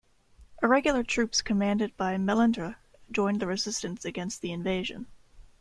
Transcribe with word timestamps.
Irregular 0.63 1.03
troops 1.03 1.43
commanded 1.43 1.95
by 1.95 2.15
Melendre 2.15 2.77
joined 3.11 3.39
the 3.39 3.45
resistance 3.45 4.03
against 4.03 4.41
the 4.41 4.51
invasion. 4.51 5.05